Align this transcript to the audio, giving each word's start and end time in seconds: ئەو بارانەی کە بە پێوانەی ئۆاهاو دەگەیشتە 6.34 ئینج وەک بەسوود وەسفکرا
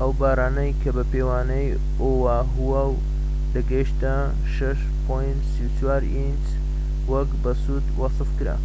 ئەو 0.00 0.10
بارانەی 0.20 0.78
کە 0.82 0.90
بە 0.96 1.04
پێوانەی 1.12 1.68
ئۆاهاو 2.02 2.92
دەگەیشتە 3.54 4.14
6.34 4.56 6.16
ئینج 6.16 6.44
وەک 7.10 7.30
بەسوود 7.42 7.86
وەسفکرا 8.00 8.56